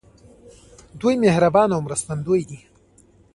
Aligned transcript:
دوی 0.99 1.15
مهربان 1.23 1.69
او 1.75 1.79
مرستندوی 1.85 2.41
دي. 2.49 2.59